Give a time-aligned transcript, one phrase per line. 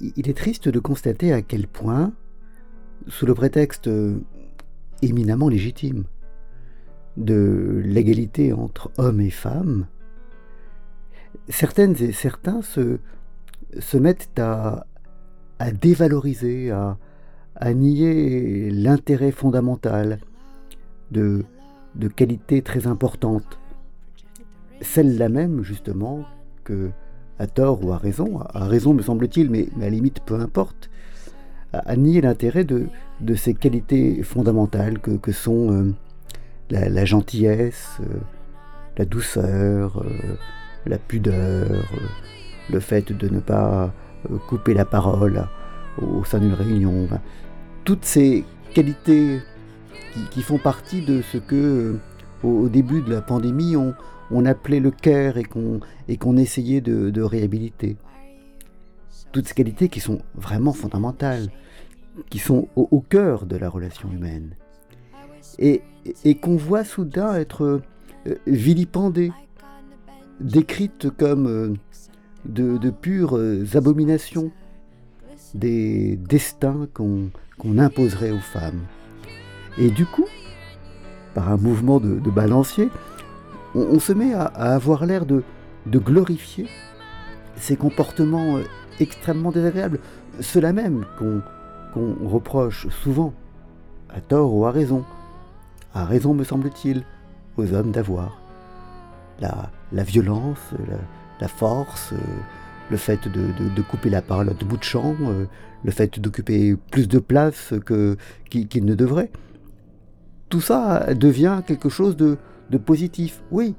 [0.00, 2.12] il est triste de constater à quel point,
[3.06, 3.88] sous le prétexte
[5.02, 6.04] éminemment légitime
[7.16, 9.86] de l'égalité entre hommes et femmes,
[11.48, 12.98] certaines et certains se,
[13.96, 14.86] mettent à,
[15.72, 20.20] dévaloriser, à, nier l'intérêt fondamental
[21.10, 21.44] de,
[21.96, 23.58] de qualités très importantes.
[24.80, 26.24] Celle-là même, justement,
[26.62, 26.90] que,
[27.38, 30.90] à tort ou à raison, à raison me semble-t-il, mais, à limite peu importe,
[31.72, 32.86] à, nier l'intérêt de,
[33.20, 35.94] de, ces qualités fondamentales que, sont euh,
[36.70, 38.18] la, gentillesse, euh,
[38.96, 40.36] la douceur, euh,
[40.86, 41.68] la pudeur,
[42.70, 43.92] le fait de ne pas
[44.48, 45.46] couper la parole
[46.02, 47.08] au sein d'une réunion.
[47.84, 48.44] toutes ces
[48.74, 49.40] qualités
[50.30, 51.96] qui, font partie de ce que,
[52.42, 53.94] au, début de la pandémie, on,
[54.30, 57.96] on appelait le cœur et qu'on essayait de, réhabiliter.
[59.32, 61.48] Toutes ces qualités qui sont vraiment fondamentales,
[62.30, 64.54] qui sont au, cœur de la relation humaine.
[65.58, 65.82] Et,
[66.24, 67.82] et qu'on voit soudain être
[68.26, 69.32] euh, vilipendées,
[70.40, 71.74] décrites comme euh,
[72.44, 74.52] de, de, pures euh, abominations,
[75.54, 78.82] des destins qu'on imposerait aux femmes.
[79.78, 80.26] Et du coup,
[81.34, 82.88] par un mouvement de, balancier,
[83.74, 85.42] on, se met à, avoir l'air de,
[85.86, 86.66] glorifier
[87.56, 88.62] ces comportements euh,
[89.00, 90.00] extrêmement désagréables,
[90.40, 93.32] ceux-là même qu'on reproche souvent,
[94.10, 95.04] à tort ou à raison,
[95.94, 97.04] à raison me semble-t-il,
[97.56, 98.40] aux hommes d'avoir.
[99.40, 100.58] La, violence,
[101.40, 102.16] la, force, euh,
[102.90, 105.46] le fait de, couper la parole de bout de champ, euh,
[105.84, 107.72] le fait d'occuper plus de place
[108.50, 109.30] qu'il ne devrait
[110.48, 112.16] tout ça devient quelque chose
[112.70, 113.42] de, positif.
[113.50, 113.74] Oui,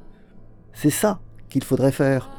[0.73, 2.30] c'est ça qu'il faudrait faire.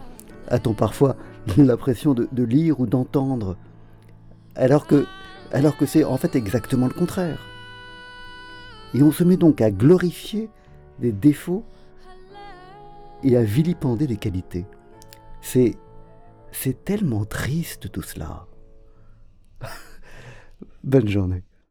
[0.49, 1.17] A-t-on parfois
[1.57, 3.57] l'impression de, lire ou d'entendre
[4.57, 5.07] alors que,
[5.53, 7.39] alors que c'est en fait exactement le contraire.
[8.95, 10.51] Et on se met donc à glorifier
[10.99, 11.65] des défauts
[13.23, 14.67] et à vilipender des qualités.
[15.41, 15.77] C'est,
[16.51, 18.47] c'est tellement triste tout cela.
[20.85, 21.45] Bonne journée.